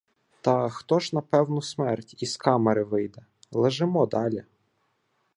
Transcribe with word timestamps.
Та 0.41 0.69
хто 0.69 0.99
ж 0.99 1.15
на 1.15 1.21
певну 1.21 1.61
смерть 1.61 2.23
із 2.23 2.37
камери 2.37 2.83
вийде?! 2.83 3.25
Лежимо 3.51 4.05
далі. 4.05 4.43